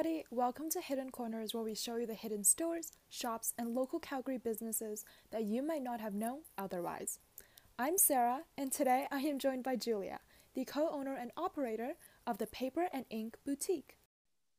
[0.00, 0.24] everybody.
[0.30, 4.38] Welcome to Hidden Corners, where we show you the hidden stores, shops, and local Calgary
[4.38, 7.18] businesses that you might not have known otherwise.
[7.78, 10.20] I'm Sarah, and today I am joined by Julia,
[10.54, 11.96] the co owner and operator
[12.26, 13.98] of the Paper and Ink Boutique.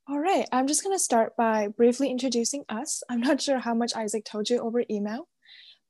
[0.07, 3.01] All right, I'm just going to start by briefly introducing us.
[3.09, 5.27] I'm not sure how much Isaac told you over email,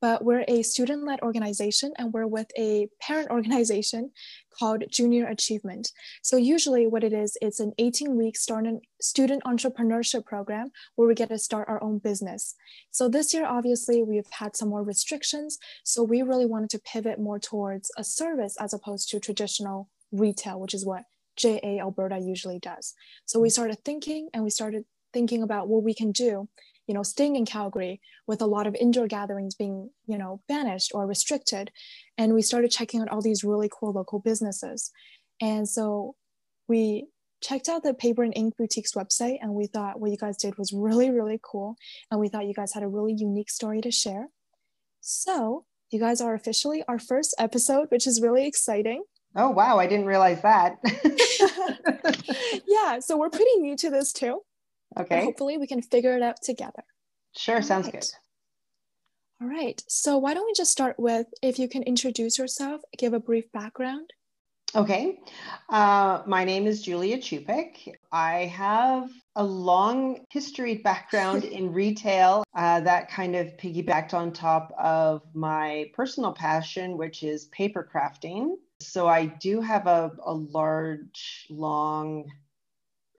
[0.02, 4.10] but we're a student led organization and we're with a parent organization
[4.58, 5.92] called Junior Achievement.
[6.22, 8.82] So, usually, what it is, it's an 18 week student
[9.44, 12.56] entrepreneurship program where we get to start our own business.
[12.90, 15.58] So, this year, obviously, we've had some more restrictions.
[15.84, 20.60] So, we really wanted to pivot more towards a service as opposed to traditional retail,
[20.60, 21.04] which is what
[21.36, 22.92] JA Alberta usually does.
[23.24, 23.52] So, we mm.
[23.52, 26.48] started thinking and we started thinking about what we can do
[26.86, 30.92] you know, staying in Calgary with a lot of indoor gatherings being, you know, banished
[30.94, 31.70] or restricted.
[32.18, 34.90] And we started checking out all these really cool local businesses.
[35.40, 36.16] And so
[36.68, 37.06] we
[37.42, 40.56] checked out the Paper and Ink Boutique's website and we thought what you guys did
[40.56, 41.76] was really, really cool.
[42.10, 44.28] And we thought you guys had a really unique story to share.
[45.00, 49.02] So you guys are officially our first episode, which is really exciting.
[49.34, 49.78] Oh, wow.
[49.78, 50.78] I didn't realize that.
[52.66, 53.00] yeah.
[53.00, 54.42] So we're pretty new to this too.
[54.98, 55.24] Okay.
[55.24, 56.84] hopefully we can figure it out together.
[57.36, 57.94] Sure, All sounds right.
[57.94, 58.06] good.
[59.40, 59.82] All right.
[59.88, 63.50] So why don't we just start with if you can introduce yourself, give a brief
[63.52, 64.10] background.
[64.74, 65.18] Okay.
[65.68, 67.92] Uh, my name is Julia Chupik.
[68.10, 74.72] I have a long history background in retail uh, that kind of piggybacked on top
[74.78, 78.54] of my personal passion, which is paper crafting.
[78.80, 82.30] So I do have a, a large, long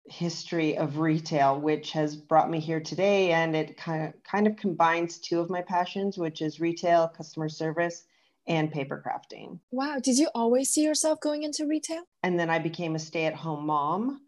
[0.06, 3.32] history of retail, which has brought me here today.
[3.32, 7.50] And it kind of, kind of combines two of my passions, which is retail, customer
[7.50, 8.04] service,
[8.48, 9.60] and paper crafting.
[9.72, 10.00] Wow.
[10.04, 12.04] Did you always see yourself going into retail?
[12.23, 14.22] And then I became a stay at home mom.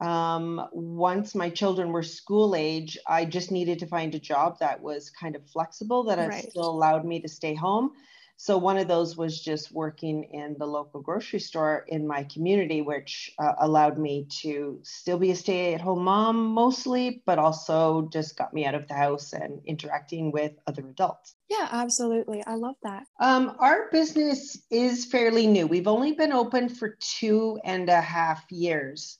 [0.00, 4.82] Um, once my children were school age, I just needed to find a job that
[4.82, 6.50] was kind of flexible, that right.
[6.50, 7.92] still allowed me to stay home.
[8.38, 12.82] So one of those was just working in the local grocery store in my community,
[12.82, 18.52] which uh, allowed me to still be a stay-at-home mom mostly, but also just got
[18.52, 21.34] me out of the house and interacting with other adults.
[21.48, 22.44] Yeah, absolutely.
[22.46, 23.04] I love that.
[23.20, 25.66] Um, our business is fairly new.
[25.66, 29.18] We've only been open for two and a half years.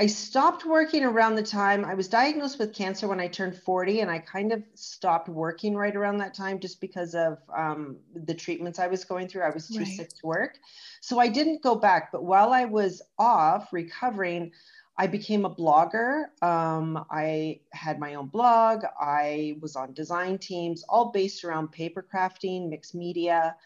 [0.00, 4.00] I stopped working around the time I was diagnosed with cancer when I turned 40,
[4.00, 8.32] and I kind of stopped working right around that time just because of um, the
[8.32, 9.42] treatments I was going through.
[9.42, 9.88] I was too right.
[9.88, 10.58] sick to work.
[11.00, 12.12] So I didn't go back.
[12.12, 14.52] But while I was off recovering,
[14.96, 16.26] I became a blogger.
[16.44, 18.84] Um, I had my own blog.
[19.00, 23.56] I was on design teams, all based around paper crafting, mixed media.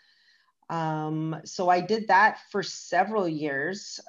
[0.70, 4.00] Um, so I did that for several years.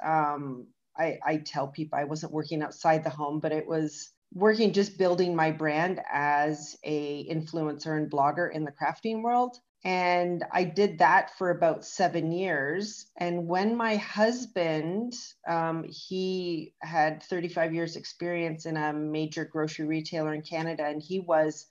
[0.98, 4.98] I, I tell people I wasn't working outside the home, but it was working just
[4.98, 9.58] building my brand as a influencer and blogger in the crafting world.
[9.86, 13.08] And i did that for about seven years.
[13.18, 15.14] And when my husband
[15.48, 21.20] um, he had 35 years experience in a major grocery retailer in canada and he
[21.20, 21.66] was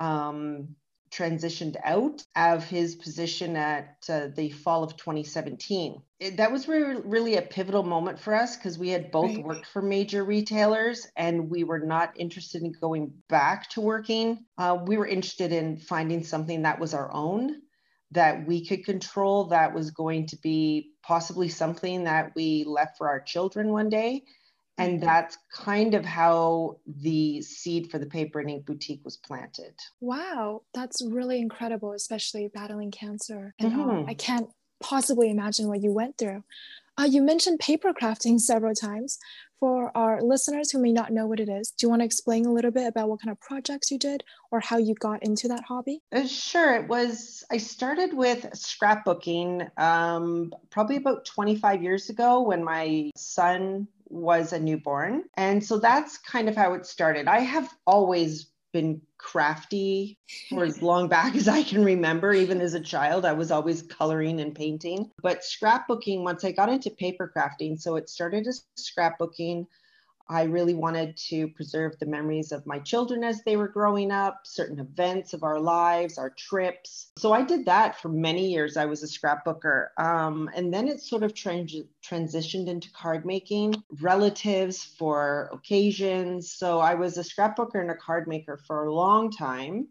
[0.00, 0.76] um,
[1.10, 6.00] transitioned out of his position at uh, the fall of 2017.
[6.20, 9.44] It, that was re- really a pivotal moment for us because we had both right.
[9.44, 14.44] worked for major retailers and we were not interested in going back to working.
[14.56, 17.62] Uh, we were interested in finding something that was our own.
[18.12, 23.06] That we could control, that was going to be possibly something that we left for
[23.06, 24.22] our children one day
[24.78, 29.74] and that's kind of how the seed for the paper and ink boutique was planted.
[30.00, 33.54] Wow, that's really incredible, especially battling cancer.
[33.58, 34.08] And mm-hmm.
[34.08, 34.48] I can't
[34.80, 36.44] possibly imagine what you went through.
[36.98, 39.18] Uh, you mentioned paper crafting several times.
[39.60, 42.46] For our listeners who may not know what it is, do you want to explain
[42.46, 44.22] a little bit about what kind of projects you did
[44.52, 46.00] or how you got into that hobby?
[46.12, 46.76] Uh, sure.
[46.76, 53.88] It was, I started with scrapbooking um, probably about 25 years ago when my son
[54.10, 55.24] was a newborn.
[55.36, 57.28] And so that's kind of how it started.
[57.28, 60.18] I have always been crafty
[60.50, 62.32] for as long back as I can remember.
[62.32, 65.10] Even as a child, I was always coloring and painting.
[65.22, 69.66] But scrapbooking, once I got into paper crafting, so it started as scrapbooking.
[70.30, 74.40] I really wanted to preserve the memories of my children as they were growing up,
[74.44, 77.12] certain events of our lives, our trips.
[77.16, 78.76] So I did that for many years.
[78.76, 79.88] I was a scrapbooker.
[79.96, 86.52] Um, and then it sort of trans- transitioned into card making, relatives for occasions.
[86.52, 89.88] So I was a scrapbooker and a card maker for a long time.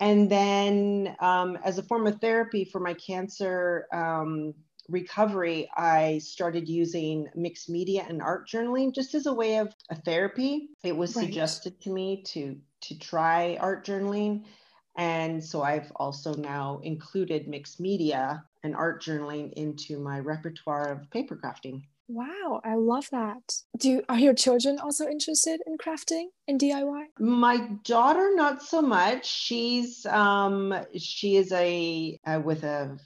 [0.00, 4.54] And then, um, as a form of therapy for my cancer, um,
[4.92, 9.96] recovery, I started using mixed media and art journaling just as a way of a
[9.96, 10.68] therapy.
[10.84, 11.24] It was Right.
[11.24, 14.44] suggested to me to to try art journaling.
[14.96, 21.08] And so I've also now included mixed media and art journaling into my repertoire of
[21.10, 21.82] paper crafting.
[22.08, 23.62] Wow, I love that.
[23.78, 27.04] Do you, are your children also interested in crafting and DIY?
[27.18, 29.24] My daughter, not so much.
[29.26, 32.98] She's um, she is a uh, with a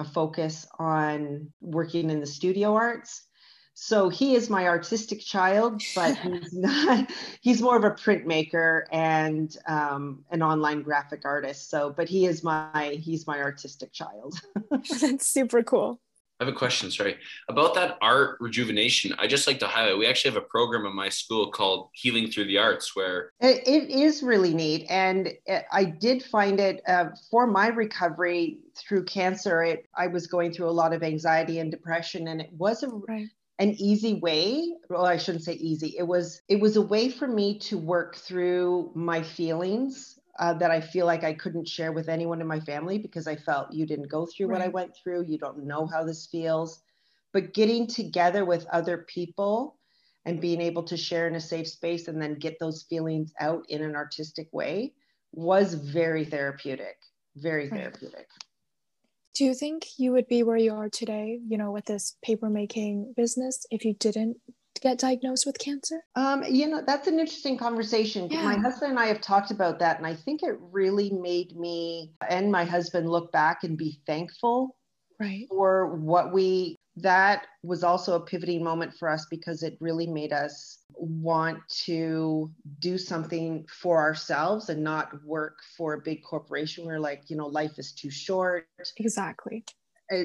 [0.00, 3.26] a focus on working in the studio arts.
[3.74, 7.10] So he is my artistic child, but he's not.
[7.40, 11.70] He's more of a printmaker and um, an online graphic artist.
[11.70, 14.34] So, but he is my he's my artistic child.
[14.70, 16.00] That's super cool.
[16.40, 17.18] I have a question, sorry,
[17.50, 19.14] about that art rejuvenation.
[19.18, 22.30] I just like to highlight we actually have a program in my school called Healing
[22.30, 24.86] Through the Arts where It, it is really neat.
[24.88, 25.34] And
[25.70, 29.62] I did find it uh, for my recovery through cancer.
[29.62, 32.88] It, I was going through a lot of anxiety and depression, and it was a,
[32.88, 33.26] Right.
[33.58, 34.72] an easy way.
[34.88, 35.94] Well, I shouldn't say easy.
[35.98, 40.70] It was it was a way for me to work through my feelings uh, that
[40.70, 43.86] I feel like I couldn't share with anyone in my family because I felt you
[43.86, 45.26] didn't go through what I went through.
[45.26, 46.82] You don't know how this feels.
[47.34, 49.76] But getting together with other people
[50.24, 53.64] and being able to share in a safe space and then get those feelings out
[53.68, 54.94] in an artistic way
[55.32, 56.96] was very therapeutic.
[57.36, 57.78] Very Right.
[57.78, 58.26] therapeutic.
[59.34, 62.50] Do you think you would be where you are today, you know, with this paper
[62.50, 64.38] making business if you didn't
[64.80, 66.00] get diagnosed with cancer?
[66.16, 68.28] Um, you know, that's an interesting conversation.
[68.30, 72.12] My husband and I have talked about that, and I think it really made me
[72.28, 74.76] and my husband look back and be thankful
[75.20, 75.46] Right.
[75.50, 80.32] for what we that was also a pivoting moment for us because it really made
[80.32, 86.98] us want to do something for ourselves and not work for a big corporation we're
[86.98, 88.66] like you know life is too short
[88.96, 89.64] Exactly.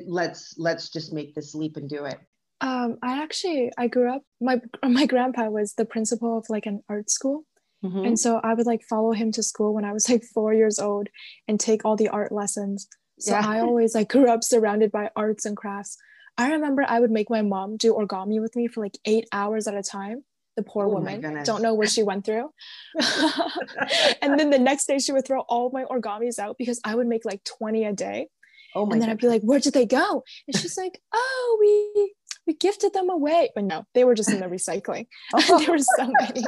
[0.07, 2.19] let's let's just make this leap and do it
[2.65, 4.59] Um, I actually I grew up my
[4.99, 7.43] my grandpa was the principal of like an art school.
[7.83, 8.07] Mhm.
[8.07, 10.79] And so I would like follow him to school when I was like four years
[10.79, 11.07] old
[11.47, 12.87] and take all the art lessons.
[13.19, 13.47] So Yeah.
[13.47, 15.97] I always like grew up surrounded by arts and crafts.
[16.37, 19.67] I remember I would make my mom do origami with me for like eight hours
[19.67, 20.25] at a time.
[20.57, 21.21] The poor Oh woman.
[21.21, 21.45] goodness.
[21.45, 22.49] Don't know what she went through.
[24.21, 27.07] and then the next day she would throw all my origamis out because I would
[27.07, 28.29] make like 20 a day.
[28.73, 30.23] oh my and then I'd be like, where did they go?
[30.47, 32.13] And she's like, oh, we
[32.47, 33.49] we gifted them away.
[33.55, 35.07] But no, they were just in the recycling.
[35.33, 35.59] Oh.
[35.59, 36.43] there were so many.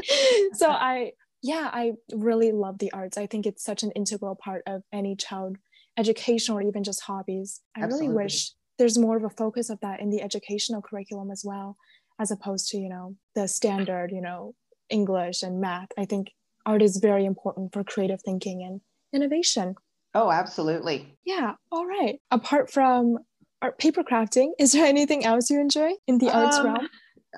[0.54, 1.12] so I,
[1.42, 3.16] yeah, I really love the arts.
[3.16, 5.56] I think it's such an integral part of any child
[5.98, 7.60] education or even just hobbies.
[7.76, 8.08] I Absolutely.
[8.08, 11.76] really wish there's more of a focus of that in the educational curriculum as well,
[12.18, 14.54] as opposed to, you know, the standard, you know,
[14.90, 15.88] English and math.
[15.98, 16.28] I think
[16.66, 18.80] art is very important for creative thinking and
[19.12, 19.76] innovation.
[20.14, 21.54] oh absolutely Yeah.
[21.72, 22.20] All right.
[22.30, 23.18] Apart from
[23.62, 26.88] art paper crafting, is there anything else you enjoy in the arts Um, realm?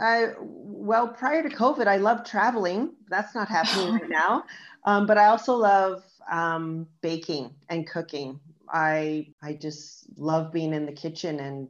[0.00, 2.94] I well, prior to COVID, I loved traveling.
[3.08, 4.44] That's not happening right now.
[4.84, 8.40] Um, but I also love um, baking and cooking.
[8.72, 11.68] I I just love being in the kitchen, and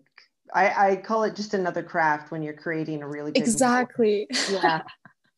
[0.55, 3.43] I, I call it just another craft when you're creating a really meal.
[3.43, 4.29] Exactly.
[4.53, 4.83] Yeah,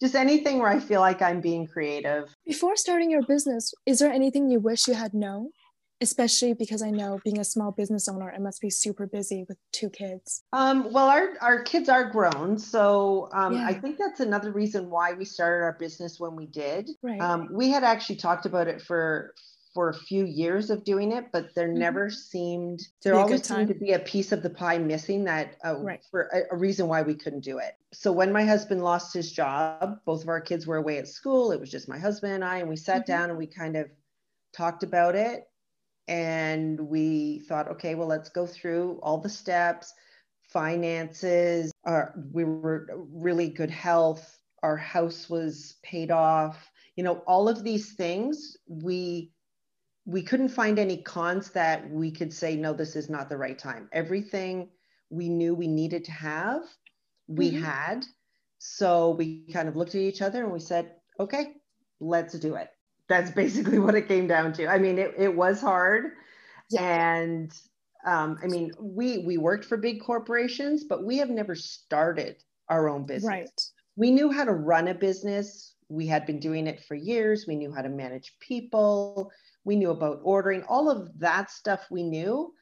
[0.03, 2.35] just anything where I feel like I'm being creative.
[2.45, 5.51] Before starting your business, is there anything you wish you had known?
[6.03, 9.59] Especially because I know being a small business owner, it must be super busy with
[9.71, 10.43] two kids.
[10.53, 12.59] Um, well, our, our kids are grown.
[12.59, 16.89] So um, I think that's another reason why we started our business when we did.
[17.03, 17.21] Right.
[17.21, 19.35] Um, we had actually talked about it for
[19.73, 21.77] for a few years of doing it, but there Mhm.
[21.77, 25.77] never seemed there always seemed to be a piece of the pie missing that uh,
[25.77, 26.01] Right.
[26.11, 27.77] for a, a reason why we couldn't do it.
[27.93, 31.53] So when my husband lost his job, both of our kids were away at school.
[31.53, 33.07] It was just my husband and I, and we sat Mhm.
[33.07, 33.89] down and we kind of
[34.53, 35.49] talked about it,
[36.11, 39.95] and we thought, okay, well, let's go through all the steps.
[40.43, 44.25] Finances our we were really good health.
[44.49, 46.71] Our house was paid off.
[46.97, 49.33] You know all of these things we
[50.07, 53.59] we couldn't find any cons that we could say no this is not the right
[53.59, 53.89] time.
[53.93, 54.71] Everything
[55.11, 56.63] we knew we needed to have
[57.29, 57.71] we Mhm.
[57.71, 58.05] had.
[58.59, 61.55] So we kind of looked at each other and we said okay
[62.01, 62.71] let's do it
[63.11, 66.13] that's basically what it came down to i mean it, it was hard
[66.79, 67.53] and
[68.07, 72.37] um, I mean, we we worked for big corporations, but we have never started
[72.69, 73.29] our own business.
[73.29, 73.61] right.
[73.97, 75.75] We knew how to run a business.
[75.89, 77.47] We had been doing it for years.
[77.47, 79.31] We knew how to manage people.
[79.65, 80.63] We knew about ordering.
[80.63, 82.55] All of that stuff we knew.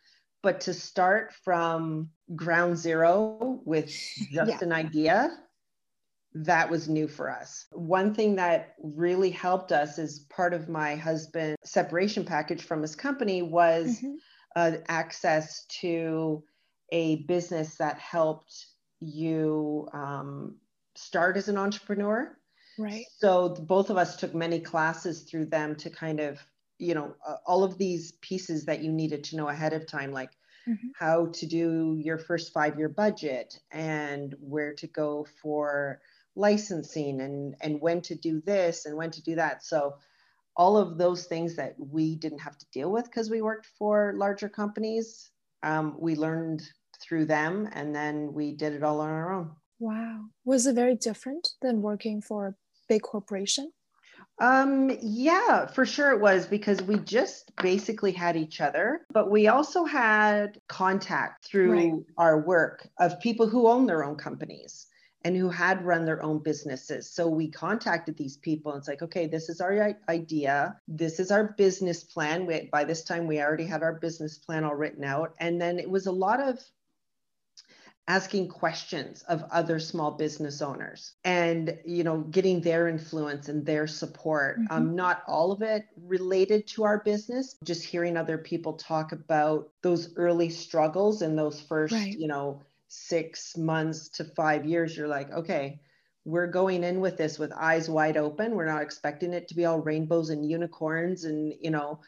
[0.43, 3.87] But to start from ground zero with
[4.33, 4.59] just Yeah.
[4.63, 5.37] an idea,
[6.35, 7.67] that was new for us.
[7.73, 12.95] One thing that really helped us as part of my husband's separation package from his
[12.95, 14.17] company was Mhm.
[14.57, 16.45] uh, access to
[16.91, 18.67] a business that helped
[19.01, 20.59] you um,
[20.95, 22.37] start as an entrepreneur.
[22.79, 23.05] Right.
[23.19, 26.39] So both of us took many classes through them to kind of,
[26.79, 30.13] you know, uh, all of these pieces that you needed to know ahead of time,
[30.13, 30.31] like
[30.67, 30.89] mm-hmm.
[30.95, 36.01] how to do your first five year budget and where to go for
[36.39, 39.65] licensing and and when to do this and when to do that.
[39.65, 39.97] So
[40.57, 44.15] all of those things that we didn't have to deal with because we worked for
[44.17, 45.31] larger companies,
[45.63, 46.63] um, we learned
[47.01, 49.51] through them and then we did it all on our own.
[49.79, 50.25] Wow.
[50.45, 52.55] Was it very different than working for a
[52.89, 53.71] big corporation?
[54.41, 59.49] Um, yeah, for sure it was because we just basically had each other, but we
[59.49, 61.93] also had contact through right.
[62.19, 64.87] our work of people who own their own companies
[65.25, 67.11] and who had run their own businesses.
[67.11, 70.77] So we contacted these people and it's like, okay, this is our idea.
[70.87, 72.47] This is our business plan.
[72.47, 75.35] We, by this time, we already had our business plan all written out.
[75.39, 76.59] And then it was a lot of
[78.09, 83.87] asking questions of other small business owners and you know getting their influence and their
[83.87, 84.73] support mm-hmm.
[84.73, 89.69] um, not all of it related to our business just hearing other people talk about
[89.83, 92.19] those early struggles and those first right.
[92.19, 95.79] you know six months to five years you're like okay
[96.25, 99.65] we're going in with this with eyes wide open we're not expecting it to be
[99.65, 102.01] all rainbows and unicorns and you know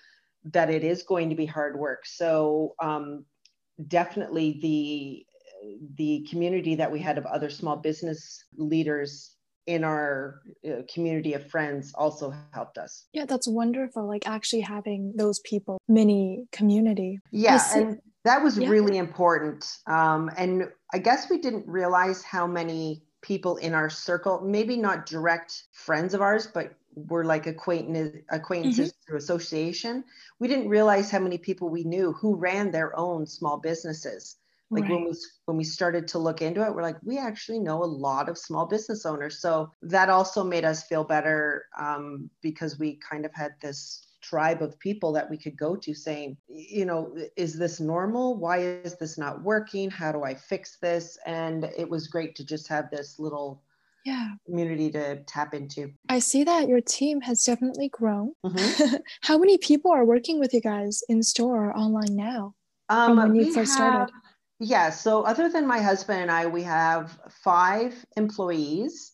[0.44, 3.24] that it is going to be hard work so um,
[3.88, 5.26] definitely the
[5.96, 11.48] the community that we had of other small business leaders in our uh, community of
[11.50, 13.06] friends also helped us.
[13.12, 14.06] Yeah, that's wonderful.
[14.08, 17.20] Like actually having those people, mini community.
[17.30, 18.68] Yeah, and that was yeah.
[18.68, 19.78] really important.
[19.88, 25.04] Um, and I guess we didn't realize how many people in our circle, maybe not
[25.04, 29.06] direct friends of ours, but were like acquaintances, acquaintances mm-hmm.
[29.06, 30.04] through association.
[30.38, 34.36] We didn't realize how many people we knew who ran their own small businesses
[34.70, 34.92] like right.
[34.92, 35.12] when we
[35.46, 38.38] when we started to look into it we're like we actually know a lot of
[38.38, 43.34] small business owners so that also made us feel better um, because we kind of
[43.34, 47.80] had this tribe of people that we could go to saying you know is this
[47.80, 52.34] normal why is this not working how do i fix this and it was great
[52.34, 53.62] to just have this little
[54.04, 58.96] yeah community to tap into i see that your team has definitely grown mm-hmm.
[59.22, 62.54] how many people are working with you guys in store or online now
[62.88, 64.12] um, when you first have, started
[64.60, 64.90] yeah.
[64.90, 69.12] So, other than my husband and I, we have five employees.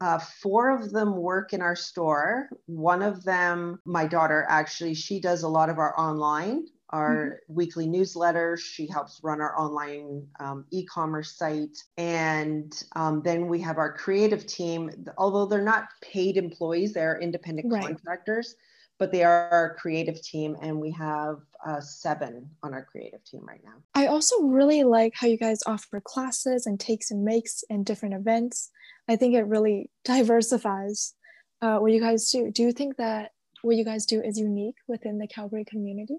[0.00, 2.48] Uh, four of them work in our store.
[2.66, 7.54] One of them, my daughter, actually, she does a lot of our online, our mm-hmm.
[7.54, 8.56] weekly newsletter.
[8.56, 11.78] She helps run our online um, e commerce site.
[11.96, 14.90] And um, then we have our creative team.
[15.16, 17.86] Although they're not paid employees, they're independent right.
[17.86, 18.56] contractors
[18.98, 23.44] but they are our creative team and we have uh, seven on our creative team
[23.44, 27.64] right now i also really like how you guys offer classes and takes and makes
[27.70, 28.70] and different events
[29.08, 31.14] i think it really diversifies
[31.62, 33.32] uh, what you guys do do you think that
[33.62, 36.18] what you guys do is unique within the calgary community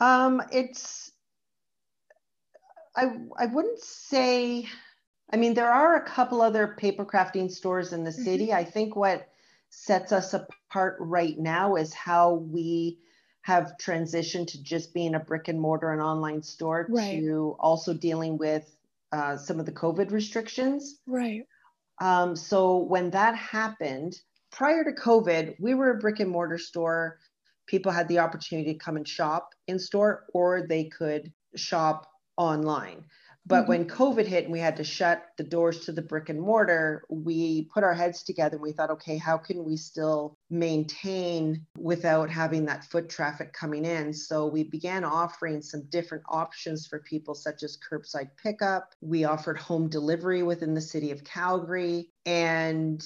[0.00, 1.12] um, it's
[2.96, 4.68] I, I wouldn't say
[5.32, 8.24] i mean there are a couple other paper crafting stores in the mm-hmm.
[8.24, 8.56] city mm-hmm.
[8.56, 9.28] i think what
[9.70, 12.98] sets us apart right now is how we
[13.42, 17.20] have transitioned to just being a brick and mortar and online store right.
[17.20, 18.76] to also dealing with
[19.12, 21.00] uh, some of the COVID restrictions.
[21.06, 21.42] Right.
[22.00, 24.16] Um, so when that happened,
[24.50, 27.18] prior to COVID, we were a brick and mortar store.
[27.66, 33.04] People had the opportunity to come and shop in store, or they could shop online.
[33.44, 33.68] But mm-hmm.
[33.68, 37.04] when COVID hit and we had to shut the doors to the brick and mortar,
[37.08, 42.30] we put our heads together and we thought, okay, how can we still maintain without
[42.30, 44.12] having that foot traffic coming in?
[44.12, 48.94] So we began offering some different options for people, such as curbside pickup.
[49.00, 52.10] We offered home delivery within the city of Calgary.
[52.24, 53.04] And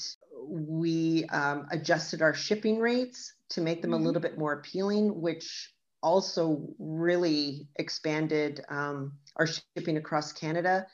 [0.49, 4.03] we um, adjusted our shipping rates to make them mm-hmm.
[4.03, 5.73] a little bit more appealing, which
[6.07, 10.87] also really expanded um, our shipping across Canada.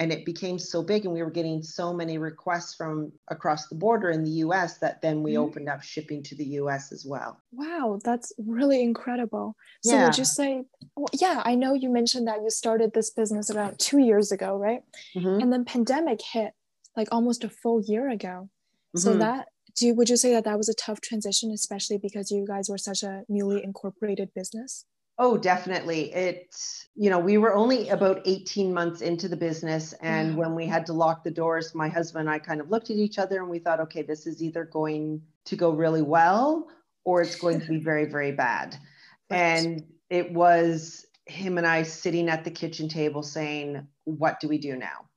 [0.00, 3.74] And it became so big, and we were getting so many requests from across the
[3.74, 5.42] border in the US that then we mm-hmm.
[5.42, 7.40] opened up shipping to the US as well.
[7.50, 9.56] Wow, that's really incredible.
[9.82, 10.04] So, yeah.
[10.04, 10.62] would you say,
[10.94, 14.56] well, yeah, I know you mentioned that you started this business about two years ago,
[14.56, 14.82] right?
[15.16, 15.40] Mm-hmm.
[15.40, 16.52] And then pandemic hit
[16.96, 18.48] like almost a full year ago.
[18.94, 19.18] So, mm-hmm.
[19.18, 19.48] that
[19.78, 22.68] do you, would you say that that was a tough transition especially because you guys
[22.68, 24.84] were such a newly incorporated business
[25.18, 26.54] oh definitely it
[26.94, 30.86] you know we were only about 18 months into the business and when we had
[30.86, 33.48] to lock the doors my husband and i kind of looked at each other and
[33.48, 36.68] we thought okay this is either going to go really well
[37.04, 38.76] or it's going to be very very bad
[39.30, 39.38] right.
[39.38, 44.58] and it was him and I sitting at the kitchen table saying, What do we
[44.58, 45.07] do now?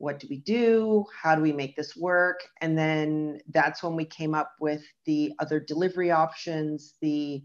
[0.00, 1.04] What do we do?
[1.22, 2.40] How do we make this work?
[2.62, 7.44] And then that's when we came up with the other delivery options, the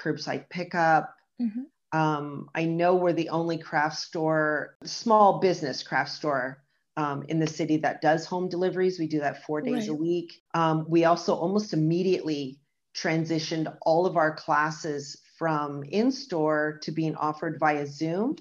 [0.00, 1.12] curbside pickup.
[1.42, 1.98] Mm-hmm.
[1.98, 6.62] Um, I know we're the only craft store, small business craft store
[6.96, 9.00] um, in the city that does home deliveries.
[9.00, 9.88] We do that four days right.
[9.88, 10.40] a week.
[10.54, 12.60] Um, we also almost immediately
[12.96, 18.36] transitioned all of our classes from in store to being offered via Zoom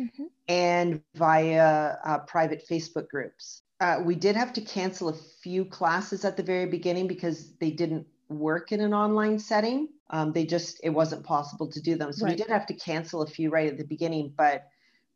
[0.00, 0.24] mm-hmm.
[0.48, 3.62] and via uh, private Facebook groups.
[3.80, 7.70] Uh, we did have to cancel a few classes at the very beginning because they
[7.70, 9.88] didn't work in an online setting.
[10.10, 12.12] Um, they just, it wasn't possible to do them.
[12.12, 12.32] So right.
[12.32, 14.66] we did have to cancel a few right at the beginning, but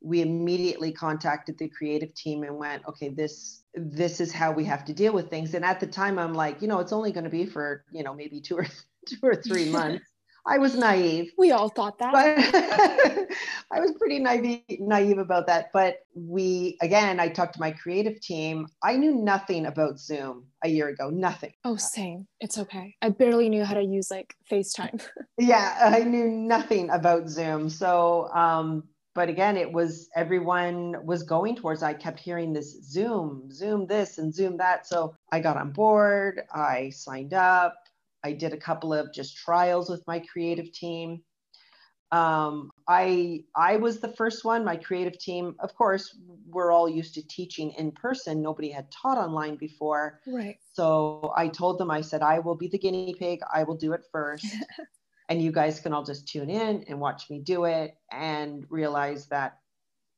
[0.00, 4.84] we immediately contacted the creative team and went okay this this is how we have
[4.84, 7.24] to deal with things and at the time i'm like you know it's only going
[7.24, 8.66] to be for you know maybe two or
[9.06, 10.04] two or three months
[10.48, 11.32] I was naive.
[11.36, 12.12] We all thought that.
[12.12, 13.28] But
[13.72, 15.70] I was pretty naive, naive about that.
[15.72, 18.66] But we, again, I talked to my creative team.
[18.82, 21.52] I knew nothing about Zoom a year ago, nothing.
[21.64, 22.26] Oh, same.
[22.40, 22.94] It's okay.
[23.02, 25.02] I barely knew how to use like FaceTime.
[25.38, 27.68] yeah, I knew nothing about Zoom.
[27.68, 31.82] So, um, but again, it was everyone was going towards.
[31.82, 34.86] I kept hearing this Zoom, Zoom this, and Zoom that.
[34.86, 36.42] So I got on board.
[36.54, 37.74] I signed up
[38.26, 41.22] I did a couple of just trials with my creative team.
[42.10, 44.64] Um, I I was the first one.
[44.64, 46.16] My creative team, of course,
[46.48, 48.40] we're all used to teaching in person.
[48.40, 50.20] Nobody had taught online before.
[50.26, 50.58] Right.
[50.72, 53.40] So I told them, I said, I will be the guinea pig.
[53.52, 54.46] I will do it first.
[55.28, 59.26] and you guys can all just tune in and watch me do it and realize
[59.26, 59.58] that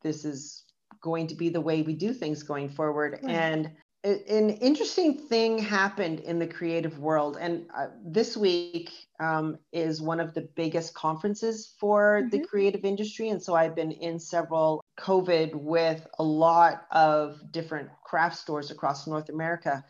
[0.02, 0.64] this is
[1.00, 3.18] going to be the way we do things going forward.
[3.22, 3.34] Right.
[3.34, 3.70] And
[4.05, 10.21] an interesting thing happened in the creative world and uh, this week um, is one
[10.21, 12.28] of the biggest conferences for mm-hmm.
[12.28, 17.89] the creative industry and so i've been in several covid with a lot of different
[18.04, 19.84] craft stores across north america.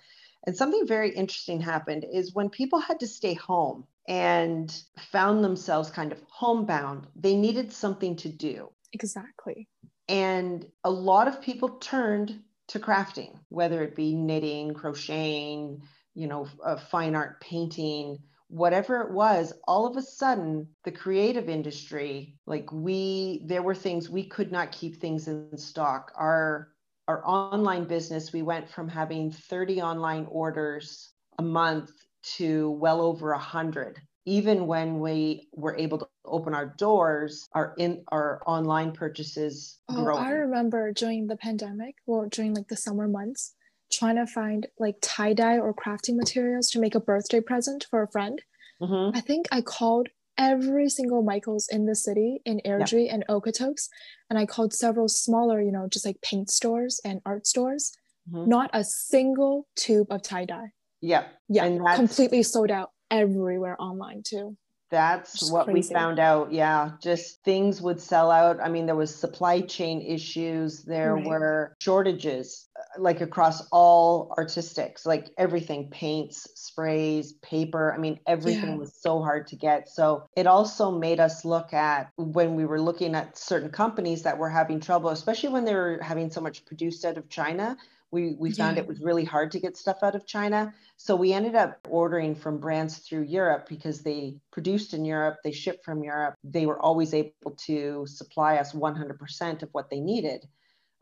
[0.46, 4.74] And something very interesting happened is when people had to stay home and
[5.12, 8.70] found themselves kind of homebound they needed something to do.
[8.92, 9.68] Exactly.
[10.08, 15.82] And a lot of people turned to crafting, whether it be knitting, crocheting,
[16.14, 21.48] you know, uh, fine art painting, whatever it was, all of a sudden, the creative
[21.48, 26.12] industry, like we, there were things we could not keep things in stock.
[26.16, 26.68] Our
[27.08, 31.90] our online business, we went from having 30 online orders a month
[32.36, 38.04] to well over 100 even when we were able to open our doors, our in
[38.08, 40.24] our online purchases oh, growing.
[40.24, 43.54] I remember during the pandemic, or during like the summer months,
[43.92, 48.02] trying to find like tie dye or crafting materials to make a birthday present for
[48.02, 48.42] a friend.
[48.80, 49.16] Mm-hmm.
[49.16, 53.14] I think I called every single Michaels in the city in Airdrie yeah.
[53.14, 53.88] and Okotoks,
[54.30, 57.92] and I called several smaller, you know, just like paint stores and art stores.
[58.30, 58.48] Mm-hmm.
[58.48, 60.72] Not a single tube of tie dye.
[61.00, 64.56] Yeah, yeah, completely sold out everywhere online too.
[64.90, 65.88] That's what crazy.
[65.88, 66.52] we found out.
[66.52, 68.58] Yeah, just things would sell out.
[68.62, 70.82] I mean, there was supply chain issues.
[70.82, 71.24] There right.
[71.24, 77.92] were shortages, uh, like across all artistics, like everything, paints, sprays, paper.
[77.92, 78.76] I mean, everything yeah.
[78.76, 79.88] was so hard to get.
[79.88, 84.38] So it also made us look at when we were looking at certain companies that
[84.38, 87.76] were having trouble, especially when they were having so much produced out of China
[88.10, 88.82] we we found yeah.
[88.82, 90.72] it was really hard to get stuff out of China.
[90.96, 95.52] So we ended up ordering from brands through Europe because they produced in Europe, they
[95.52, 96.34] shipped from Europe.
[96.42, 100.46] They were always able to supply us 100% of what they needed,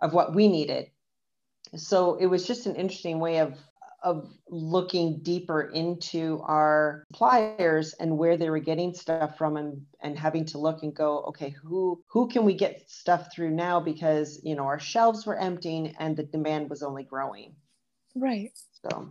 [0.02, 0.90] of what we needed.
[1.74, 3.58] So it was just an interesting way of
[4.06, 10.16] of looking deeper into our suppliers and where they were getting stuff from and, and
[10.16, 13.80] having to look and go okay who who can we get stuff through now?
[13.80, 17.56] Because you know our shelves were emptying and the demand was only growing.
[18.14, 18.52] Right.
[18.72, 19.10] So.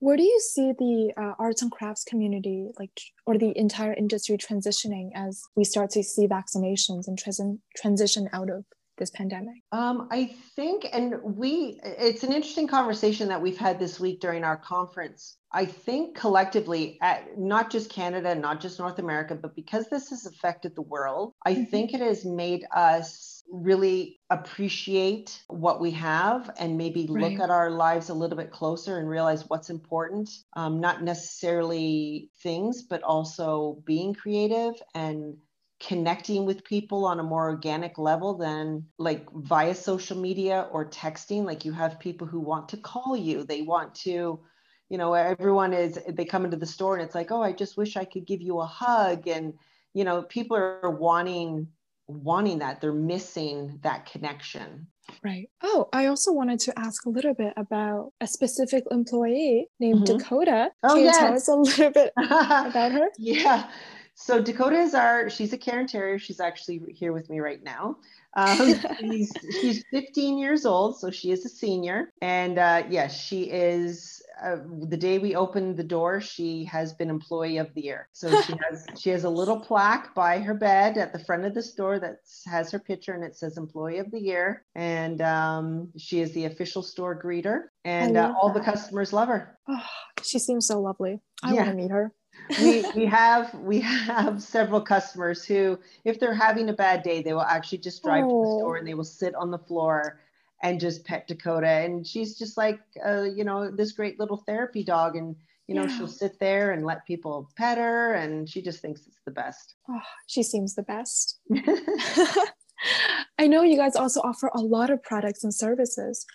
[0.00, 4.36] Where do you see the uh, arts and crafts community like or the entire industry
[4.36, 8.64] transitioning as we start to see vaccinations and trans- transition out of
[8.96, 9.56] this pandemic?
[9.72, 14.44] Um, I think, and we, it's an interesting conversation that we've had this week during
[14.44, 15.36] our conference.
[15.52, 20.26] I think collectively, at not just Canada, not just North America, but because this has
[20.26, 21.64] affected the world, I mm-hmm.
[21.64, 27.22] think it has made us really appreciate what we have and maybe right.
[27.22, 30.28] look at our lives a little bit closer and realize what's important.
[30.54, 35.36] Um, not necessarily things, but also being creative and
[35.80, 41.44] connecting with people on a more organic level than like via social media or texting
[41.44, 44.40] like you have people who want to call you they want to
[44.88, 47.76] you know everyone is they come into the store and it's like oh i just
[47.76, 49.52] wish i could give you a hug and
[49.92, 51.68] you know people are wanting
[52.08, 52.80] wanting that.
[52.80, 54.86] They're missing that connection.
[55.24, 55.50] Right.
[55.64, 60.18] Oh, I also wanted to ask a little bit about a specific employee named Mhm.
[60.18, 60.70] Dakota.
[60.84, 61.18] Oh, Can you yes.
[61.18, 63.08] tell us a little bit about her?
[63.18, 63.68] yeah.
[64.18, 66.18] So Dakota is our, she's a Cairn Terrier.
[66.18, 67.98] She's actually here with me right now.
[68.34, 72.14] Um, she's, she's 15 years old, so she is a senior.
[72.22, 74.56] And uh, yes, she is, uh,
[74.88, 78.08] the day we opened the door, she has been Employee of the Year.
[78.14, 81.52] So she has, she has a little plaque by her bed at the front of
[81.52, 84.64] the store that has her picture and it says Employee of the Year.
[84.74, 87.64] And um, she is the official store greeter.
[87.84, 89.58] And uh, all the customers love her.
[89.68, 89.84] Oh,
[90.24, 91.20] she seems so lovely.
[91.42, 91.64] I Yeah.
[91.64, 92.12] want to meet her.
[92.60, 97.32] We we have we have several customers who if they're having a bad day they
[97.32, 98.78] will actually just drive to the store Oh.
[98.78, 100.20] and they will sit on the floor
[100.62, 104.82] and just pet dakota and she's just like uh, you know this great little therapy
[104.84, 105.96] dog and you know Yeah.
[105.96, 109.74] she'll sit there and let people pet her and she just thinks it's the best
[109.88, 111.40] Oh, she seems the best.
[113.38, 116.26] I know you guys also offer a lot of products and services.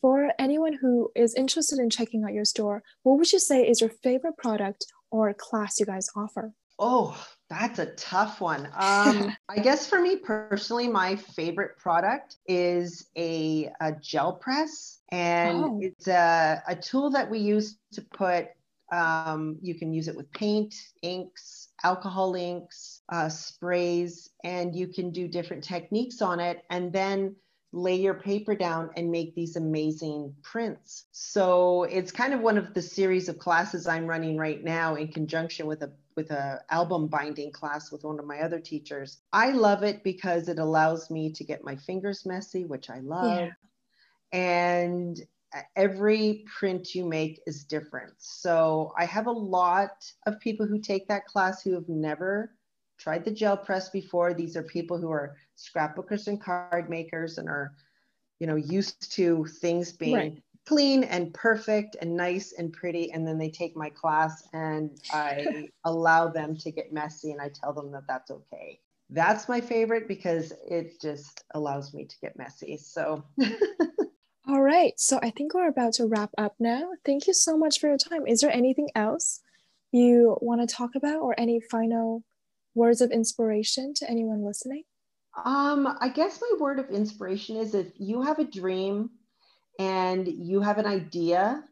[0.00, 3.80] For anyone who is interested in checking out your store, what would you say is
[3.80, 4.84] your favorite product
[5.14, 6.52] or class you guys offer?
[6.76, 7.16] Oh,
[7.48, 8.68] that's a tough one.
[8.78, 15.56] Um, I guess for me personally, my favorite product is a, a gel press, and
[15.64, 15.78] Oh.
[15.80, 18.48] it's a, a tool that we use to put.
[18.92, 25.10] Um, you can use it with paint, inks, alcohol inks, uh, sprays, and you can
[25.12, 27.36] do different techniques on it, and then
[27.74, 31.06] lay your paper down and make these amazing prints.
[31.10, 35.08] So it's kind of one of the series of classes I'm running right now in
[35.08, 39.18] conjunction with a with a album binding class with one of my other teachers.
[39.32, 43.48] I love it because it allows me to get my fingers messy, which I love.
[44.32, 45.20] And
[45.74, 48.12] every print you make is different.
[48.18, 52.53] So I have a lot of people who take that class who have never
[52.98, 54.34] tried the gel press before.
[54.34, 57.74] These are people who are scrapbookers and card makers and are,
[58.40, 60.42] you know, used to things being Right.
[60.66, 63.12] clean and perfect and nice and pretty.
[63.12, 65.46] And then they take my class and I
[65.84, 68.80] allow them to get messy and I tell them that that's okay.
[69.10, 72.76] That's my favorite because it just allows me to get messy.
[72.78, 73.24] So
[74.46, 76.92] All right, so I think we're about to wrap up now.
[77.04, 78.26] Thank you so much for your time.
[78.26, 79.40] Is there anything else
[79.90, 82.24] you want to talk about or any final
[82.74, 84.84] words of inspiration to anyone listening?
[85.44, 89.10] Um, I guess my word of inspiration is if you have a dream
[89.78, 91.64] and you have an idea,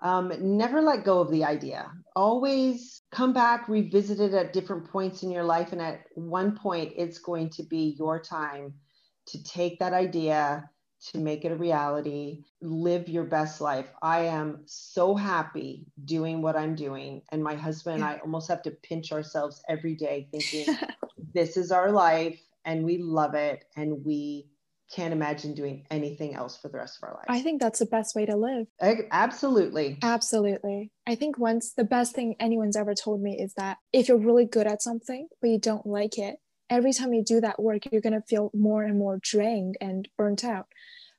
[0.00, 1.90] um, never let go of the idea.
[2.14, 5.72] Always come back, revisit it at different points in your life.
[5.72, 8.74] And at one point, it's going to be your time
[9.28, 10.68] to take that idea,
[11.12, 13.92] to make it a reality, live your best life.
[14.02, 17.22] I am so happy doing what I'm doing.
[17.30, 20.66] And my husband and I almost have to pinch ourselves every day thinking,
[21.34, 24.48] this is our life and we love it and we
[24.94, 27.26] can't imagine doing anything else for the rest of our lives.
[27.28, 28.66] I think that's the best way to live.
[28.80, 29.98] Ag- Absolutely.
[30.02, 30.92] Absolutely.
[31.06, 34.44] I think once the best thing anyone's ever told me is that if you're really
[34.44, 36.36] good at something, but you don't like it,
[36.70, 40.08] every time you do that work, you're going to feel more and more drained and
[40.16, 40.66] burnt out.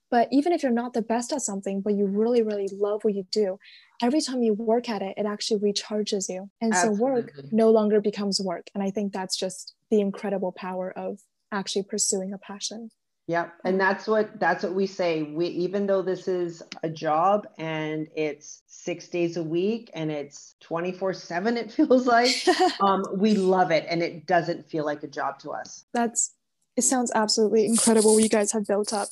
[0.10, 3.14] But even if you're not the best at something, but you really, really love what
[3.14, 3.60] you do,
[4.02, 6.50] every time you work at it, it actually recharges you.
[6.62, 8.68] And so work no longer becomes work.
[8.74, 11.20] And I think that's just the incredible power of
[11.52, 12.90] actually pursuing a passion.
[13.28, 13.54] Yep.
[13.66, 15.24] And that's what that's what we say.
[15.24, 20.56] We even though this is a job and it's six days a week and it's
[20.63, 22.32] 24-7, it feels like.
[22.82, 25.86] um, we love it and it doesn't feel like a job to us.
[25.94, 26.34] that's
[26.78, 29.10] it sounds absolutely incredible what you guys have built up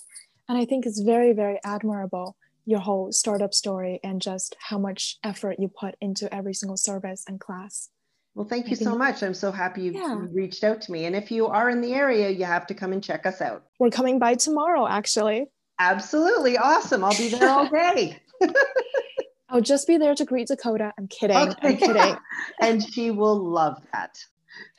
[0.47, 5.17] and i think it's very very admirable your whole startup story and just how much
[5.23, 7.89] effort you put into every single service and class
[8.35, 9.23] Well, thank you so much.
[9.23, 10.25] I'm so happy you Yeah.
[10.31, 11.05] reached out to me.
[11.05, 13.63] And if you are in the area, you have to come and check us out.
[13.79, 15.45] we're coming by tomorrow actually
[15.79, 16.57] Absolutely.
[16.57, 17.03] Awesome.
[17.03, 18.17] I'll be there all day.
[18.41, 18.49] i'll
[19.57, 21.75] oh, just be there to greet dakota i'm kidding i'm Okay.
[21.77, 22.15] kidding
[22.61, 24.17] and she will love that.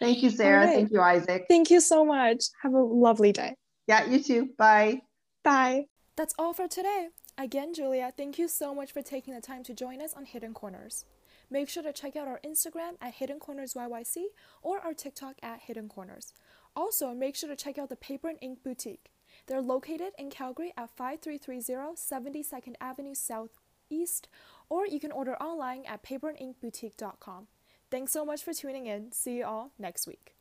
[0.01, 0.67] Thank you, Sarah.
[0.67, 0.75] Right.
[0.75, 1.45] Thank you, Isaac.
[1.49, 3.55] thank you so much have a lovely day
[3.87, 4.51] Yeah, you too.
[4.59, 5.01] Bye.
[5.45, 5.85] bye
[6.17, 7.09] That's all for today.
[7.39, 10.55] Again, Julia, thank you so much for taking the time to join us on Hidden
[10.55, 11.05] Corners.
[11.51, 14.25] Make sure to check out our Instagram at Hidden Corners YYC
[14.63, 16.33] or our TikTok at Hidden Corners.
[16.75, 19.11] Also, make sure to check out the Paper and Ink Boutique.
[19.47, 24.29] They're located in Calgary at 5330 72nd Avenue Southeast,
[24.69, 27.47] or you can order online at paperandinkboutique.com.
[27.91, 29.13] Thanks so much for tuning in.
[29.13, 30.33] See you all next week.